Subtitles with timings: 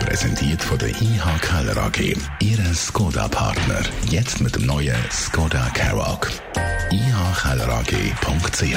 [0.00, 2.14] Präsentiert von der IH Keller AG.
[2.40, 3.82] Ihre Skoda-Partner.
[4.10, 6.30] Jetzt mit dem neuen Skoda Karoq.
[6.90, 8.76] ihkellerag.ch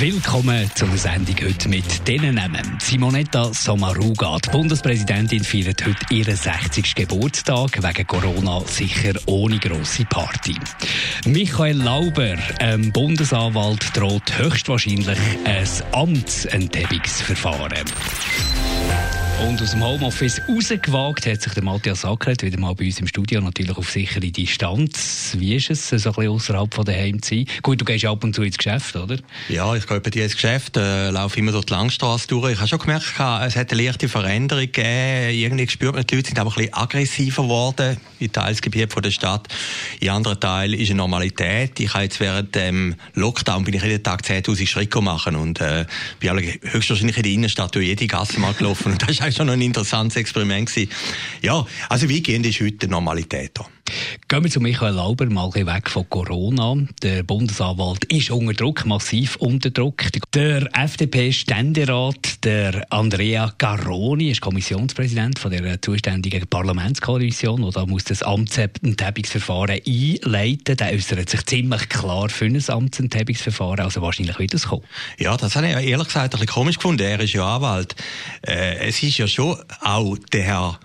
[0.00, 2.78] Willkommen zur Sendung heute mit diesen Namen.
[2.80, 6.94] Simonetta Sommaruga, die Bundespräsidentin, feiert heute ihren 60.
[6.94, 10.56] Geburtstag, wegen Corona sicher ohne grosse Party.
[11.26, 17.84] Michael Lauber, ähm, Bundesanwalt, droht höchstwahrscheinlich ein Amtsenthebungsverfahren.
[19.48, 23.08] Und aus dem Homeoffice rausgewagt hat sich der Matthias Ackert wieder mal bei uns im
[23.08, 25.34] Studio, natürlich auf sichere Distanz.
[25.36, 27.46] Wie ist es, so ein bisschen außerhalb von daheim zu sein?
[27.60, 29.16] Gut, du gehst ab und zu ins Geschäft, oder?
[29.48, 32.52] Ja, ich gehe bei dir ins Geschäft, äh, laufe immer durch die Langstrasse durch.
[32.52, 35.30] Ich habe schon gemerkt, es hat eine leichte Veränderung gegeben.
[35.34, 39.48] Irgendwie spürt man, die Leute sind aber ein bisschen aggressiver geworden in Teilsgebiet der Stadt.
[39.98, 41.80] In anderen Teilen ist eine Normalität.
[41.80, 45.84] Ich habe jetzt während dem Lockdown bin ich jeden Tag 10'000 Schritte machen und äh,
[46.20, 46.30] bin
[46.62, 48.92] höchstwahrscheinlich in der Innenstadt durch jede Gasse mal gelaufen.
[48.92, 50.90] Und das ist schon ein interessantes Experiment gewesen.
[51.40, 53.66] Ja, also wie gehen ist heute die Normalität da?
[54.28, 56.74] Gehen wir zu Michael Lauber, mal weg von Corona.
[57.02, 60.04] Der Bundesanwalt ist unter Druck, massiv unter Druck.
[60.34, 68.22] Der FDP-Ständerat, der Andrea Garoni, ist Kommissionspräsident von der zuständigen Parlamentskommission, und da muss das
[68.22, 70.76] Amtsenthebungsverfahren einleiten.
[70.76, 74.84] Der äußert sich ziemlich klar für ein Amtsenthebungsverfahren, also wahrscheinlich wird es kommen.
[75.18, 77.02] Ja, das habe ich ehrlich gesagt ein bisschen komisch gefunden.
[77.02, 77.94] Er ist ja Anwalt.
[78.46, 80.80] Äh, es ist ja schon auch der Herr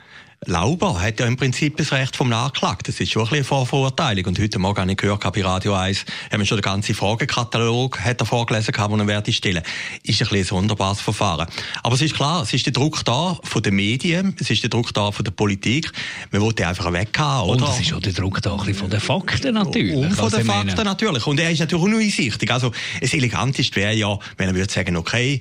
[0.46, 2.88] Lauber hat ja im Prinzip das Recht vom Nachklagt.
[2.88, 4.26] Das ist schon ein bisschen eine Vorverurteilung.
[4.26, 8.00] Und heute Morgen habe ich gehört, bei Radio 1, haben wir schon den ganzen Fragekatalog
[8.00, 9.64] hat er vorgelesen, den er werde stellen.
[10.04, 11.48] Ist ein bisschen ein sonderbares Verfahren.
[11.82, 14.70] Aber es ist klar, es ist der Druck da von den Medien, es ist der
[14.70, 15.92] Druck da von der Politik.
[16.32, 17.66] Man wollte einfach weghaben, oder?
[17.66, 19.96] Und es ist auch der Druck da von den Fakten natürlich.
[19.96, 21.26] Und von den Fakten natürlich.
[21.26, 22.52] Und er ist natürlich uneinsichtig.
[22.52, 25.40] Also, das Eleganteste wäre ja, wenn er würde sagen, okay,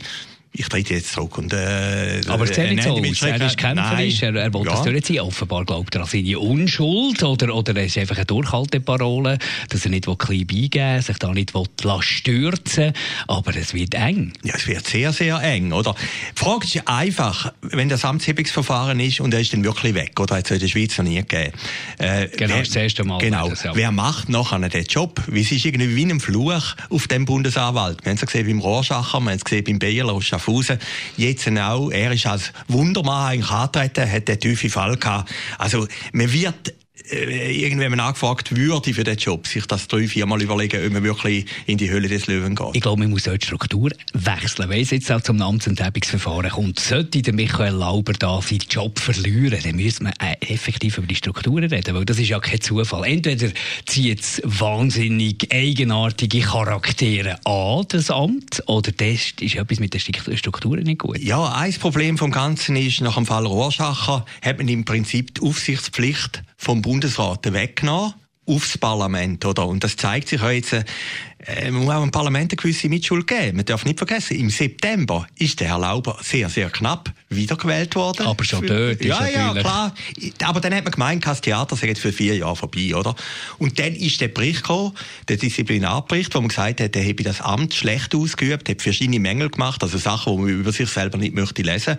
[0.59, 1.37] ich trete jetzt zurück.
[1.39, 3.22] Und, äh, Aber es sieht nicht so aus.
[3.22, 4.72] Er ist kämpferisch, er, er will ja.
[4.72, 5.21] das durchziehen.
[5.21, 9.91] Offenbar glaubt er an seine Unschuld oder, oder es ist einfach eine Durchhalteparole, dass er
[9.91, 11.53] nicht klein beigeben will, sich da nicht
[12.00, 12.93] stürzen
[13.27, 14.33] Aber es wird eng.
[14.43, 15.72] Ja, es wird sehr, sehr eng.
[15.72, 15.95] Oder?
[16.34, 20.37] Die Frage ist einfach, wenn das Amtshebungsverfahren ist und er ist dann wirklich weg, oder
[20.37, 21.53] hat es in der Schweiz noch nie gegeben.
[21.99, 23.19] Äh, genau, wer, das erste Mal.
[23.19, 23.50] Genau.
[23.50, 23.75] Das, ja.
[23.75, 25.22] Wer macht nachher den Job?
[25.27, 28.05] Wie es ist irgendwie wie ein Fluch auf dem Bundesanwalt.
[28.05, 30.15] Wir haben es gesehen beim Rohrschacher, wir haben es gesehen beim Bayerler
[30.47, 30.79] Schaffhausen.
[31.17, 35.31] Jetzt auch, er ist als Wundermann eigentlich angetreten, hat den tiefen Fall gehabt.
[35.59, 36.75] Also, man wird
[37.11, 41.47] äh, irgendwann angefragt würde für den Job, sich das drei, viermal überlegen, ob man wirklich
[41.67, 42.75] in die Höhle des Löwen geht.
[42.75, 44.69] Ich glaube, man muss die Struktur wechseln.
[44.69, 49.59] Wenn es jetzt auch zum Amtsenthebungsverfahren kommt, sollte der Michael Lauber da seinen Job verlieren,
[49.62, 53.05] dann müssen wir effektiv über die Strukturen reden, weil das ist ja kein Zufall.
[53.05, 53.49] Entweder
[53.87, 60.83] zieht es wahnsinnig eigenartige Charaktere an, das Amt, oder das ist etwas mit den Strukturen
[60.83, 61.19] nicht gut.
[61.19, 65.43] Ja, ein Problem vom Ganzen ist, nach dem Fall Rohrschacher hat man im Prinzip die
[65.43, 68.15] Aufsichtspflicht vom Bundesrat weggenommen
[68.47, 69.67] aufs Parlament, oder?
[69.67, 70.77] Und das zeigt sich auch jetzt,
[71.47, 73.57] äh, man muss auch dem Parlament eine gewisse Mitschuld geben.
[73.57, 78.27] Man darf nicht vergessen, im September ist der Herr Lauber sehr, sehr knapp wiedergewählt worden.
[78.27, 79.95] Aber schon dort Ja, ist ja, klar.
[80.43, 83.15] Aber dann hat man gemeint, das Theater sei jetzt für vier Jahre vorbei, oder?
[83.59, 84.93] Und dann ist der Bericht gekommen,
[85.29, 89.51] der Disziplinarbericht, wo man gesagt hat, er habe das Amt schlecht ausgeübt, hat verschiedene Mängel
[89.51, 91.97] gemacht, also Sachen, die man über sich selber nicht möchte lesen.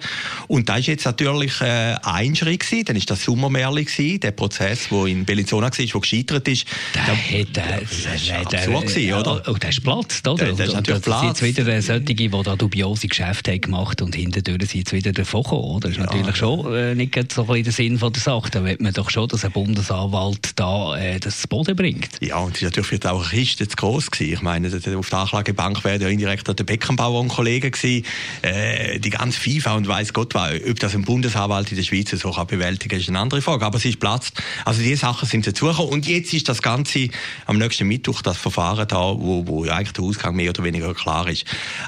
[0.47, 4.31] Und da ist jetzt natürlich äh, ein Schritt gewesen, dann ist das Sommermärli gewesen, der
[4.31, 6.65] Prozess, der in Bellinzona war, der gescheitert ist.
[6.93, 7.45] Da, hat, äh,
[7.81, 9.36] das ist absurd gewesen, oder?
[9.47, 10.45] Oh, der ist Platz, oder?
[10.45, 11.41] Der, der ist natürlich Platz.
[11.41, 15.43] jetzt wieder solche, die da dubiose Geschäfte haben gemacht und hinterher sind jetzt wieder davon
[15.43, 15.89] gekommen, oder?
[15.89, 18.49] Das ist ja, natürlich schon äh, nicht so ein der Sinn von der Sache.
[18.51, 22.09] Da will man doch schon, dass ein Bundesanwalt da äh, das Boden bringt.
[22.21, 24.33] Ja, und es ist natürlich für auch eine Kiste zu gross gewesen.
[24.33, 28.05] Ich meine, auf der Anklagebank wäre ja indirekt der Beckenbauer ein Kollege gewesen.
[28.41, 30.53] Äh, die ganze FIFA und weiß Gott was.
[30.69, 33.65] Ob das ein Bundesanwalt in der Schweiz so kann bewältigen ist eine andere Frage.
[33.65, 34.31] Aber es ist Platz.
[34.65, 35.91] Also diese Sachen sind dazugekommen.
[35.91, 37.09] Und jetzt ist das Ganze
[37.45, 41.27] am nächsten Mittwoch das Verfahren da, wo, wo eigentlich der Ausgang mehr oder weniger klar
[41.27, 41.45] ist.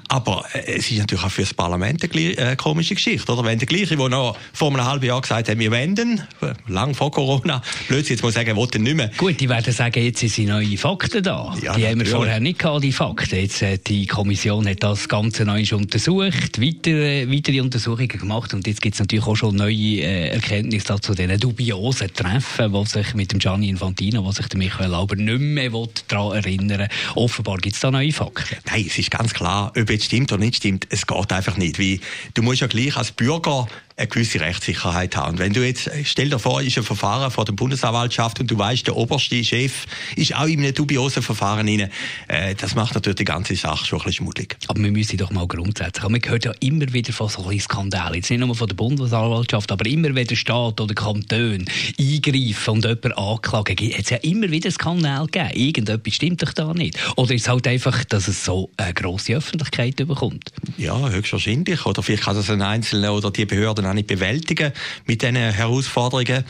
[0.08, 3.44] Aber äh, es ist natürlich auch für das Parlament eine äh, komische Geschichte, oder?
[3.44, 6.22] Wenn der gleiche, der noch vor einem halben Jahr gesagt hat, wir wenden,
[6.68, 9.12] lang vor Corona, plötzlich jetzt muss sagen, will nicht mehr.
[9.18, 11.56] Gut, die werden sagen, jetzt sind neue Fakten da.
[11.62, 13.40] Ja, die haben wir vorher nicht gehabt, die Fakten.
[13.40, 18.82] Jetzt, äh, die Kommission hat das Ganze neu untersucht, weitere, weitere Untersuchungen gemacht und jetzt
[18.82, 23.32] gibt es natürlich auch schon neue äh, Erkenntnisse zu diesen dubiosen Treffen, die sich mit
[23.32, 25.72] dem Gianni Infantino, was sich der Michael Lauber nicht mehr
[26.08, 26.88] daran erinnern
[27.20, 28.56] Offenbar gibt es da neue Fakten.
[28.68, 31.78] Nein, es ist ganz klar, ob es stimmt oder nicht stimmt, es geht einfach nicht.
[31.78, 32.00] Wie,
[32.34, 33.68] du musst ja gleich als Bürger
[34.00, 35.34] eine gewisse Rechtssicherheit haben.
[35.34, 38.58] Und wenn du jetzt, stell dir vor, ist ein Verfahren vor der Bundesanwaltschaft und du
[38.58, 39.86] weißt, der oberste Chef
[40.16, 41.90] ist auch in einem dubiosen Verfahren rein,
[42.30, 44.58] äh, das macht natürlich die ganze Sache schon ein bisschen schmuddelig.
[44.68, 48.16] Aber wir müssen doch mal grundsätzlich, man hört ja immer wieder von so ein Skandalen,
[48.16, 51.66] jetzt nicht nur von der Bundesanwaltschaft, aber immer wenn der Staat oder Kanton
[52.00, 55.50] eingreifen und jemanden anklagen, hat es ja immer wieder Skandal gegeben.
[55.54, 56.98] Irgendetwas stimmt doch da nicht.
[57.18, 60.54] Oder ist es halt einfach, dass es so eine grosse Öffentlichkeit bekommt?
[60.78, 61.86] Ja, höchstwahrscheinlich.
[61.86, 64.72] Oder vielleicht kann das ein Einzelner oder die Behörden auch nicht bewältigen
[65.06, 66.44] mit diesen Herausforderungen.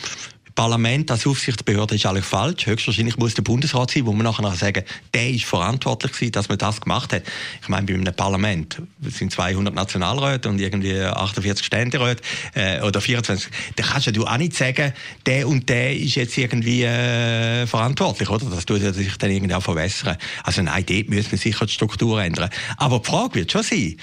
[0.60, 2.66] Parlament als Aufsichtsbehörde ist eigentlich falsch.
[2.66, 4.84] Höchstwahrscheinlich muss der Bundesrat sein, wo man nachher sagen,
[5.14, 7.24] der ist verantwortlich gewesen, dass man das gemacht hat.
[7.62, 12.22] Ich meine, bei einem Parlament sind 200 Nationalräte und irgendwie 48 Ständeräte
[12.56, 13.50] äh, oder 24.
[13.78, 14.92] Da kannst du auch nicht sagen,
[15.26, 18.48] der und der ist jetzt irgendwie äh, verantwortlich, oder?
[18.48, 20.18] Das tut sich dann irgendwie auch verwässern.
[20.44, 22.50] Also nein, dort müssen wir sicher die Struktur ändern.
[22.76, 23.96] Aber die Frage wird schon sein,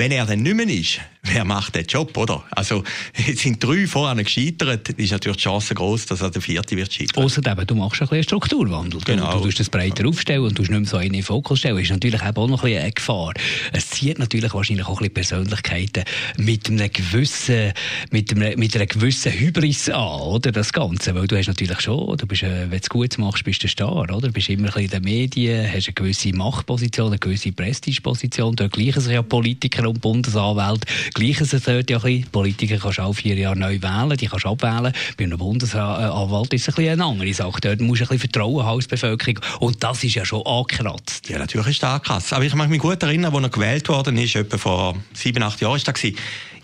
[0.00, 2.42] wenn er dann nicht mehr ist, wer macht den Job, oder?
[2.52, 2.82] Also,
[3.26, 6.90] jetzt sind drei vorher gescheitert, ist natürlich die Chance groß, dass er der vierte wird
[6.90, 7.22] scheitern.
[7.22, 9.02] Außerdem, du machst ein bisschen Strukturwandel.
[9.04, 9.32] Genau.
[9.32, 11.58] Du, du tust das breiter aufstellen und du nicht mehr so einen in den Fokus
[11.58, 11.76] stellen.
[11.76, 13.34] Das ist natürlich auch noch ein bisschen eine Gefahr.
[13.72, 16.04] Es zieht natürlich wahrscheinlich auch ein bisschen Persönlichkeiten
[16.38, 17.72] mit einem gewissen,
[18.10, 20.50] mit, einem, mit einer gewissen Hybris an, oder?
[20.50, 21.14] Das Ganze.
[21.14, 23.66] Weil du hast natürlich schon, du bist, äh, wenn du es gut machst, bist du
[23.66, 24.18] ein Star, oder?
[24.18, 28.56] Du bist immer ein bisschen in den Medien, hast eine gewisse Machtposition, eine gewisse Prestigeposition.
[28.56, 32.30] Dort gleichen sich ja Politiker und Bundesanwälte gleichen sich dort ja ein bisschen.
[32.30, 34.92] Politiker kannst du auch vier Jahre neu wählen, die kannst du abwählen.
[35.16, 37.60] Bei einem Bundesanwalt ist es ein bisschen eine andere Sache.
[37.60, 39.40] Dort musst du ein bisschen Vertrauen haben als Bevölkerung.
[39.60, 41.28] Und das ist ja schon angekratzt.
[41.28, 42.32] Ja, natürlich ist das angekratzt.
[42.32, 45.60] Aber ich mag mich gut erinnern, als er gewählt worden ist, etwa vor sieben, acht
[45.60, 45.94] Jahren ist das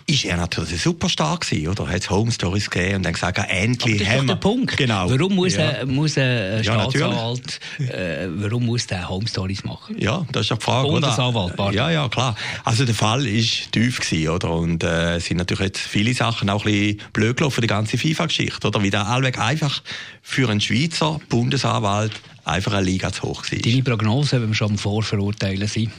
[0.09, 1.87] ist er natürlich ein Superstar gewesen, oder?
[1.87, 4.77] Hat es Home Stories gegeben und dann gesagt, endlich Aber das ist der Punkt.
[4.77, 5.09] Genau.
[5.09, 5.69] Warum muss, ja.
[5.69, 9.97] ein, muss ein Staatsanwalt, äh, warum muss der Home Stories machen?
[9.99, 11.73] Ja, das ist ja die Frage, Bundesanwalt, oder?
[11.73, 12.35] Ja, ja, klar.
[12.63, 14.51] Also der Fall ist tief gewesen, oder?
[14.51, 18.65] Und äh, sind natürlich jetzt viele Sachen auch ein bisschen blöd gelaufen, die ganze FIFA-Geschichte,
[18.65, 18.81] oder?
[18.81, 19.83] Wie der Allweg einfach
[20.21, 22.13] für einen Schweizer Bundesanwalt
[22.45, 23.59] einfach eine Liga zu hoch war.
[23.59, 25.91] Deine Prognose, wenn wir schon am Vorverurteilen sind?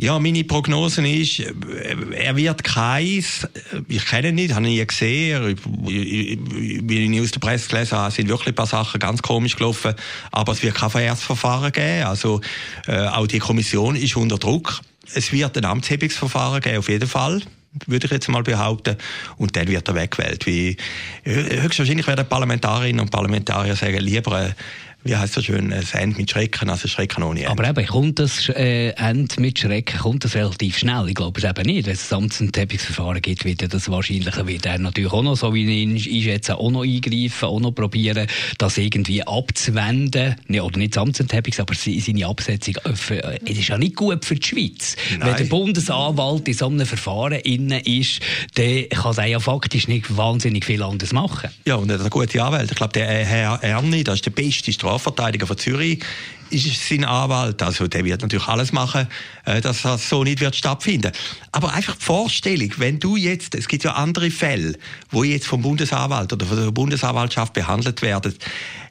[0.00, 3.46] Ja, meine Prognose ist, er wird keins,
[3.86, 5.56] ich kenne ihn nicht, habe ihn nie gesehen,
[5.86, 9.94] wie ich aus der Presse gelesen habe, sind wirklich ein paar Sachen ganz komisch gelaufen,
[10.32, 12.40] aber es wird kein Verjährungsverfahren geben, also
[12.88, 14.80] äh, auch die Kommission ist unter Druck.
[15.14, 17.42] Es wird ein Amtshebungsverfahren geben, auf jeden Fall
[17.86, 18.96] würde ich jetzt mal behaupten.
[19.36, 20.46] Und dann wird er weggewählt.
[20.46, 20.76] Wie,
[21.24, 24.54] höchstwahrscheinlich werden Parlamentarierinnen und Parlamentarier sagen, lieber
[25.04, 27.50] wie heißt das schön, ein Ende mit Schrecken, also Schrecken ohne Ende.
[27.50, 31.08] Aber eben, kommt das äh, Ende mit Schrecken, kommt das relativ schnell?
[31.08, 31.86] Ich glaube es eben nicht.
[31.86, 35.94] Wenn es ein Amtsenthebungsverfahren gibt, wird das wahrscheinlich, wird er natürlich auch noch, so wie
[35.94, 40.36] ich einschätze, auch noch eingreifen, auch noch probieren, das irgendwie abzuwenden.
[40.48, 42.74] Nee, oder nicht das Amtsenthebungs, aber seine Absetzung.
[42.94, 44.96] Für, äh, es ist ja nicht gut für die Schweiz.
[45.10, 45.28] Nein.
[45.28, 48.20] Wenn der Bundesanwalt in so einem Verfahren innen ist,
[48.54, 51.50] dann kann er ja faktisch nicht wahnsinnig viel anderes machen.
[51.66, 52.70] Ja, und er hat eine gute Anwalt.
[52.70, 56.04] Ich glaube, der Herr Erni, das ist der beste Straf Strafverteidiger von Zürich
[56.54, 57.62] ist sein Anwalt.
[57.62, 59.08] Also der wird natürlich alles machen,
[59.44, 61.12] äh, dass das so nicht wird stattfinden.
[61.52, 64.76] Aber einfach die Vorstellung, wenn du jetzt, es gibt ja andere Fälle,
[65.10, 68.34] wo jetzt vom Bundesanwalt oder von der Bundesanwaltschaft behandelt werden,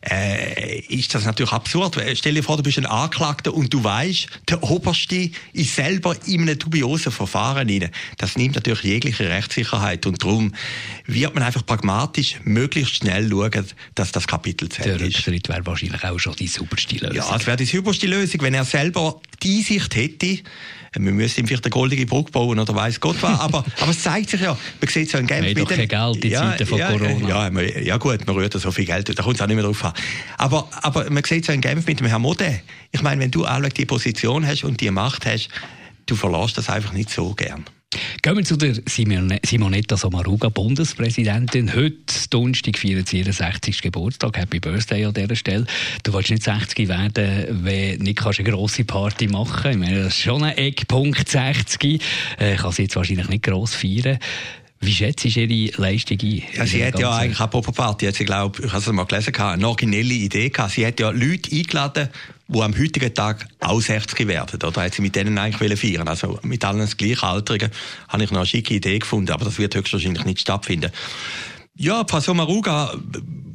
[0.10, 1.98] äh, ist das natürlich absurd.
[2.15, 6.42] Stell dir vor, du bist ein Anklagter und du weißt, der Oberste ist selber in
[6.42, 7.89] einem dubiosen Verfahren rein.
[8.18, 10.53] Das nimmt natürlich jegliche Rechtssicherheit und darum
[11.05, 13.65] wird man einfach pragmatisch möglichst schnell schauen,
[13.96, 17.15] dass das Kapitel zählt Der Rücktritt wäre wahrscheinlich auch schon die superste Lösung.
[17.15, 20.39] Ja, wäre die superste Lösung, wenn er selber die Einsicht hätte,
[20.95, 23.39] wir müssen ihm vielleicht eine goldige Brücke bauen oder weiß Gott was.
[23.39, 25.77] Aber, aber es zeigt sich ja, man sieht so ein Genf mit doch dem...
[25.77, 27.27] kein Geld in ja, Zeiten von ja, Corona.
[27.27, 29.65] Ja, man, ja gut, man rührt so viel Geld, da kommt es auch nicht mehr
[29.65, 29.93] drauf an.
[30.38, 32.62] Aber, aber man sieht so ein Genf mit dem Herrn Mode.
[32.91, 35.50] Ich meine, wenn du alle die Position hast und die Macht hast,
[36.05, 37.65] du verlässt das einfach nicht so gern.
[38.21, 41.75] Gehen wir zu der Simonetta Sommaruga, Bundespräsidentin.
[41.75, 41.95] Heute,
[42.29, 43.81] Donnerstag, feiert sie ihren 60.
[43.81, 44.38] Geburtstag.
[44.38, 45.65] Happy Birthday an dieser Stelle.
[46.03, 49.77] Du willst nicht 60 werden, wenn du nicht eine grosse Party machen kannst.
[49.77, 52.01] Ich meine, das ist schon ein Eckpunkt 60.
[52.38, 54.19] Äh, kann sie jetzt wahrscheinlich nicht gross feiern.
[54.85, 56.43] Wie schätzt du Ihre Leistung ein?
[56.53, 59.35] Ja, sie hat ja eigentlich apropos Party, hat sie, glaube ich, habe es mal gelesen,
[59.35, 60.73] eine originelle Idee gehabt.
[60.73, 62.09] Sie hat ja Leute eingeladen,
[62.47, 64.61] die am heutigen Tag auch 60 werden.
[64.61, 67.71] Oder hat sie mit denen eigentlich feiern Also mit allen Gleichaltrigen
[68.09, 70.91] habe ich noch eine schicke Idee gefunden, aber das wird höchstwahrscheinlich nicht stattfinden.
[71.75, 72.93] Ja, Frau Sommaruga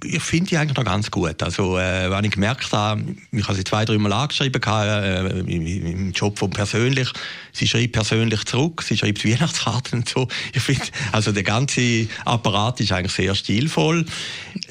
[0.04, 1.42] ich finde die eigentlich noch ganz gut.
[1.42, 3.02] Also, äh, wenn ich gemerkt habe,
[3.32, 7.08] ich habe sie zwei, drei Mal angeschrieben, äh, im, im Job von persönlich,
[7.52, 10.28] sie schreibt persönlich zurück, sie schreibt Weihnachtskarten und so.
[10.52, 14.04] Ich finde, also der ganze Apparat ist eigentlich sehr stilvoll.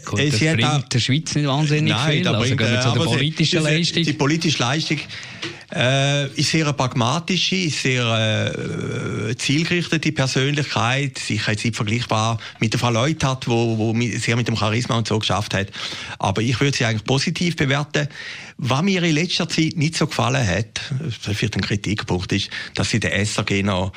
[0.05, 3.05] Gut, das bringt auch, der Schweiz nicht wahnsinnig nein, viel, also bringt, also zu der
[3.05, 4.03] politischen die, Leistung.
[4.03, 4.99] Die politische Leistung
[5.73, 8.53] äh, ist sehr pragmatische, ist sehr
[9.29, 14.47] äh, zielgerichtete Persönlichkeit, sicher jetzt nicht vergleichbar mit der Frau Leuthard, wo, wo sehr mit
[14.47, 15.67] dem Charisma und so geschafft hat.
[16.19, 18.07] Aber ich würde sie eigentlich positiv bewerten.
[18.57, 20.81] Was mir in letzter Zeit nicht so gefallen hat,
[21.21, 23.91] vielleicht ein Kritikpunkt ist, dass sie den SRG noch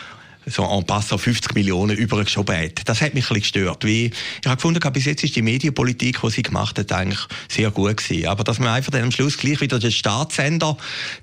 [0.47, 2.89] so en passant 50 Millionen übergeschoben hat.
[2.89, 3.85] Das hat mich ein bisschen gestört.
[3.85, 7.71] Wie, ich habe gefunden, bis jetzt ist die Medienpolitik, die sie gemacht hat, eigentlich sehr
[7.71, 8.27] gut gewesen.
[8.27, 10.77] Aber dass man einfach dann am Schluss gleich wieder den Staatssender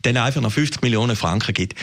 [0.03, 1.75] dann einfach noch 50 Millionen Franken gibt,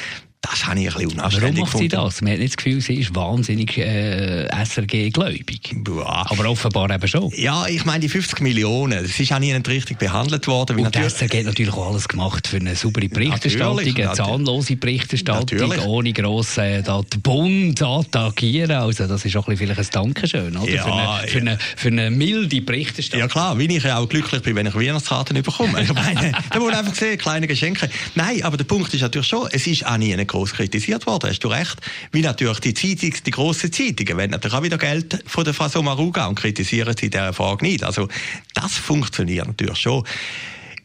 [0.44, 2.20] das habe ich ein bisschen unanständig Warum macht sie das?
[2.20, 5.74] Man hat nicht das Gefühl, sie ist wahnsinnig äh, SRG-gläubig.
[6.04, 7.30] Aber offenbar eben schon.
[7.34, 10.78] Ja, ich meine, die 50 Millionen, das ist auch nie richtig behandelt worden.
[10.78, 14.76] Und die SRG hat natürlich auch alles gemacht für eine saubere Berichterstattung, natürlich, eine zahnlose
[14.76, 15.86] Berichterstattung, natürlich.
[15.86, 18.72] ohne gross äh, da den Bund attackieren.
[18.72, 20.70] Also das ist auch ein vielleicht ein Dankeschön oder?
[20.70, 23.20] Ja, für, eine, für, eine, für eine milde Berichterstattung.
[23.20, 25.72] Ja klar, wie ich ja auch glücklich bin, wenn ich Weihnachtskarten bekomme.
[25.84, 27.90] Ich meine, da muss einfach sehen, kleine Geschenke.
[28.14, 31.30] Nein, aber der Punkt ist natürlich schon, es ist auch nie eine groß kritisiert worden,
[31.30, 31.76] hast du recht.
[32.12, 35.82] Wie natürlich die Zeitung, die grossen Zeitungen, wollen natürlich auch wieder Geld von der Frau
[35.82, 37.84] Maruga und kritisieren sie in dieser Frage nicht.
[37.84, 38.08] Also,
[38.54, 40.04] das funktioniert natürlich schon.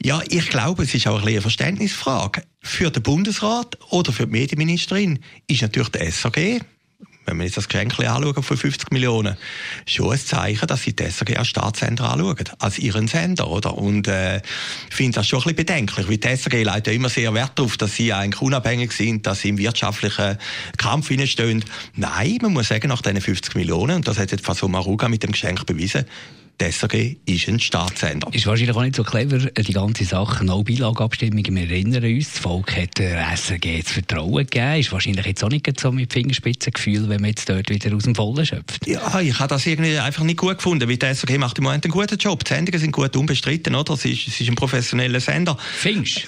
[0.04, 2.44] Ja, ich glaube, es ist auch ein eine Verständnisfrage.
[2.62, 6.62] Für den Bundesrat oder für die Medienministerin ist natürlich der SAG
[7.30, 9.38] wenn wir jetzt das Geschenk anschauen von 50 Millionen,
[9.86, 13.78] schon ein Zeichen, dass sie das SRG als Staatssender anschauen, als ihren Sender, oder?
[13.78, 14.38] Und, äh,
[14.90, 17.54] ich finde das schon ein bisschen bedenklich, weil die SRG legt ja immer sehr Wert
[17.56, 20.38] darauf, dass sie eigentlich unabhängig sind, dass sie im wirtschaftlichen
[20.78, 21.64] Kampf stehen.
[21.96, 25.24] Nein, man muss sagen, nach diesen 50 Millionen, und das hat jetzt Faso Maruga mit
[25.24, 26.06] dem Geschenk bewiesen,
[26.60, 28.28] die SRG ist ein Staatssender.
[28.34, 30.44] Ist wahrscheinlich auch nicht so clever, die ganze Sache.
[30.44, 31.44] No Beilagabstimmung.
[31.48, 34.80] Wir erinnern uns, das Volk hat der SRG das Vertrauen gegeben.
[34.80, 38.16] Ist wahrscheinlich jetzt auch nicht so mit Fingerspitzengefühl, wenn man jetzt dort wieder aus dem
[38.16, 38.86] Vollen schöpft.
[38.88, 41.86] Ja, ich habe das irgendwie einfach nicht gut gefunden, weil die SRG macht im Moment
[41.86, 42.44] einen guten Job.
[42.44, 43.94] Die Sendungen sind gut unbestritten, oder?
[43.94, 45.58] Es ist, es ist ein professioneller Sender.
[45.78, 46.28] Findest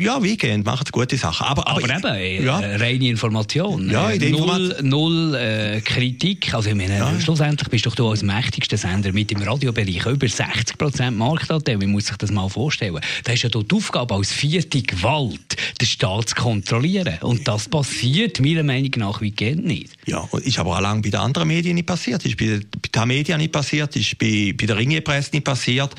[0.00, 1.46] Ja, wie gehen, machen sie gute Sachen.
[1.46, 2.60] Aber, aber, aber eben, ja.
[2.60, 3.90] Äh, reine Information.
[3.90, 6.54] Ja, in null, null äh, Kritik.
[6.54, 7.20] Also ich meine, ja.
[7.20, 11.80] schlussendlich bist doch du als mächtigster Sender mit dem Radio Radiobereich über 60 Prozent Marktanteil.
[11.80, 13.00] Wie muss sich das mal vorstellen?
[13.24, 17.18] Da ist ja die Aufgabe als vierte Gewalt, den Staat zu kontrollieren.
[17.22, 19.94] Und das passiert meiner Meinung nach wie geht nicht.
[20.06, 22.24] Ja, ist aber auch lange bei den anderen Medien nicht passiert.
[22.24, 22.60] Ist bei,
[22.98, 25.94] bei der Media nicht passiert, ist bei, bei der Ringepresse nicht passiert.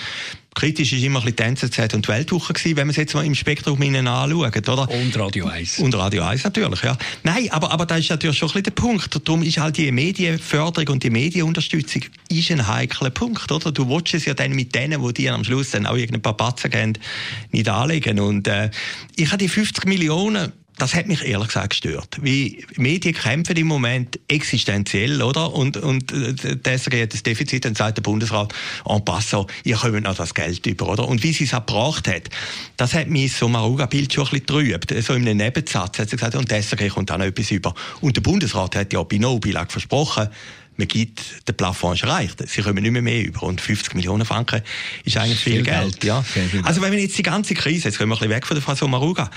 [0.54, 3.14] Kritisch war immer ein bisschen die NZZ und die Weltwoche gewesen, wenn man es jetzt
[3.14, 4.90] mal im Spektrum anschaut, oder?
[4.90, 5.80] Und Radio 1.
[5.80, 6.98] Und Radio 1 natürlich, ja.
[7.24, 9.22] Nein, aber, aber da ist natürlich schon ein bisschen der Punkt.
[9.26, 13.72] Darum ist halt die Medienförderung und die Medienunterstützung ist ein heikler Punkt, oder?
[13.72, 16.36] Du willst es ja dann mit denen, die dir am Schluss dann auch irgendein paar
[16.36, 16.94] Batzen geben,
[17.52, 18.20] nicht anlegen.
[18.20, 18.72] Und äh,
[19.16, 22.18] ich habe die 50 Millionen das hat mich ehrlich gesagt gestört.
[22.22, 25.54] Wie Medien kämpfen im Moment existenziell, oder?
[25.54, 28.54] Und, und äh, deswegen hat das Defizit, dann sagt der Bundesrat,
[28.86, 31.08] en passant, ihr kommt noch das Geld über, oder?
[31.08, 32.30] Und wie sie es gebracht hat,
[32.78, 35.04] das hat mich so Maruga-Bild schon ein bisschen trübt.
[35.04, 37.74] So in einem Nebensatz hat sie gesagt, und deswegen kommt auch noch etwas über.
[38.02, 40.30] Und der Bundesrat hat ja bei No-Bilag versprochen,
[40.80, 42.42] man gibt, der Plafond erreicht.
[42.48, 43.44] Sie kommen nicht mehr mehr über.
[43.44, 44.62] Und 50 Millionen Franken
[45.04, 46.00] ist eigentlich viel, viel Geld.
[46.00, 46.04] Geld.
[46.04, 46.24] Ja.
[46.64, 48.64] Also wenn wir jetzt die ganze Krise, jetzt kommen wir ein bisschen weg von der
[48.64, 49.30] Frau Sommaruga,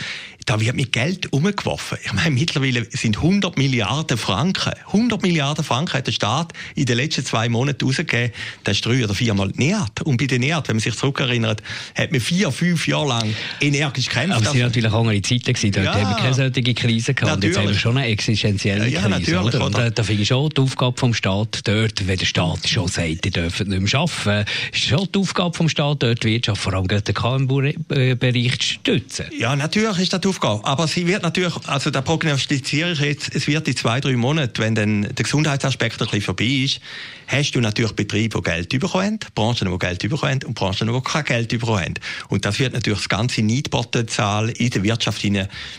[0.46, 1.98] da wird mit Geld umgeworfen.
[2.04, 6.96] Ich meine, mittlerweile sind 100 Milliarden Franken, 100 Milliarden Franken hat der Staat in den
[6.96, 8.32] letzten zwei Monaten rausgegeben.
[8.64, 10.02] Das ist drei oder viermal nähert.
[10.02, 11.62] Und bei den nähert, wenn man sich zurückerinnert,
[11.94, 14.36] hat man vier, fünf Jahre lang energisch gekämpft.
[14.36, 15.72] Aber es waren natürlich andere Zeiten gewesen.
[15.72, 17.34] Dort ja, haben wir keine solche Krise gehabt.
[17.36, 17.56] Natürlich.
[17.56, 18.94] Jetzt haben wir schon eine existenzielle Krise.
[18.94, 19.72] Ja, natürlich.
[19.72, 21.31] Da, da finde ich schon die Aufgabe vom Staat
[21.64, 25.56] dort, wenn der Staat schon sagt, die dürfen nicht mehr arbeiten, ist schon die Aufgabe
[25.56, 29.26] vom Staat dort, die Wirtschaft, vor allem den KMU-Bereich zu stützen.
[29.38, 30.64] Ja, natürlich ist das die Aufgabe.
[30.64, 34.62] Aber sie wird natürlich, also da prognostiziere ich jetzt, es wird in zwei, drei Monaten,
[34.62, 36.80] wenn dann der Gesundheitsaspekt ein bisschen vorbei ist,
[37.26, 41.24] hast du natürlich Betriebe, die Geld bekommen Branchen, die Geld bekommen und Branchen, die kein
[41.24, 41.94] Geld bekommen.
[42.28, 45.22] Und das wird natürlich das ganze Neidpotenzial in der Wirtschaft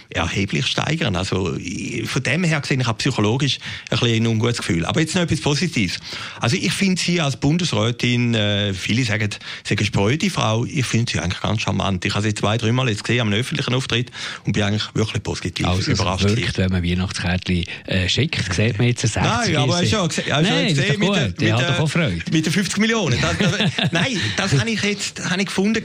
[0.10, 1.16] erheblich steigern.
[1.16, 1.58] Also
[2.06, 4.86] von dem her gesehen, ich habe psychologisch ein bisschen ein ungutes Gefühl.
[4.86, 6.00] Aber jetzt noch etwas Positives.
[6.40, 9.30] Also ich finde sie als Bundesrätin, äh, viele sagen,
[9.64, 12.06] sie ist eine Frau, ich finde sie eigentlich ganz charmant.
[12.06, 14.12] Ich habe sie zwei, dreimal jetzt gesehen am öffentlichen Auftritt
[14.46, 16.26] und bin eigentlich wirklich positiv also überrascht.
[16.26, 20.10] Also wirkt, wenn man Weihnachtskärtchen äh, schickt, sieht man jetzt eine 60 Nein, aber schon,
[20.28, 22.22] ja, schon Nein, gesehen mit, der, mit, Freude.
[22.32, 23.20] mit den 50 Millionen.
[23.22, 25.84] Das, das, nein, das habe ich jetzt habe ich gefunden,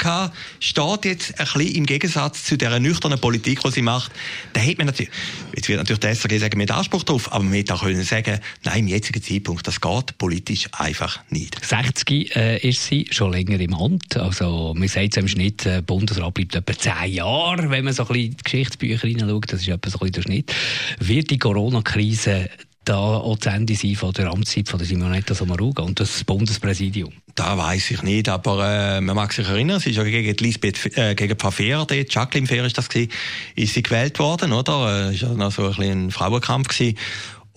[0.60, 4.12] steht jetzt ein bisschen im Gegensatz zu der nüchternen Politik, die sie macht.
[4.52, 5.10] Da hat man natürlich,
[5.54, 8.40] jetzt wird natürlich der SRG sagen, mit Anspruch drauf, aber man hätte auch können sagen,
[8.64, 9.37] nein, im jetzigen Zeitpunkt.
[9.40, 11.64] Das geht politisch einfach nicht.
[11.64, 14.16] 60 äh, ist sie schon länger im Amt.
[14.16, 18.02] Also, man sagt im Schnitt, der äh, Bundesrat bleibt etwa 10 Jahre, wenn man so
[18.04, 19.52] ein bisschen in die Geschichtsbücher hineinschaut.
[19.52, 20.54] Das ist etwa so ein bisschen der Schnitt.
[20.98, 22.48] Wird die Corona-Krise
[22.88, 27.12] da auch das Ende sein von der Amtszeit von der Simonetta Sommaruga und das Bundespräsidium?
[27.34, 30.96] Da weiß ich nicht, aber äh, man mag sich erinnern, sie ist ja gegen Lisbeth,
[30.96, 33.10] äh, gegen Frau Fehr, dort, Jacqueline Fehr ist das gewesen,
[33.54, 35.10] ist sie gewählt worden, oder?
[35.10, 36.96] Äh, ist ja noch so ein, bisschen ein Frauenkampf gewesen.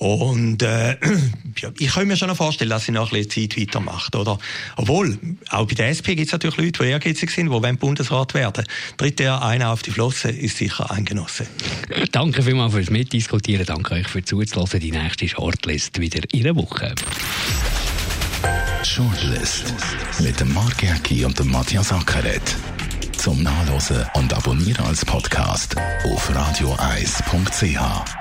[0.01, 0.97] Und äh,
[1.77, 4.15] ich kann mir schon vorstellen, dass sie noch ein bisschen Zeit weitermacht.
[4.15, 4.39] Oder?
[4.75, 5.19] Obwohl,
[5.51, 8.65] auch bei der SP gibt es natürlich Leute, die ehrgeizig sind, die wollen Bundesrat werden.
[8.97, 11.45] Tritt der einer auf die Flosse, ist sicher ein Genosse.
[12.11, 13.67] Danke vielmals fürs Mitdiskutieren.
[13.67, 14.79] Danke euch für zuzulassen.
[14.79, 16.95] Die nächste Shortlist wieder in einer Woche.
[18.83, 19.71] Shortlist
[20.19, 22.55] mit dem Mark Jäcki und dem Matthias Ackeret.
[23.17, 28.20] Zum Nachlesen und Abonnieren als Podcast auf radioeis.ch.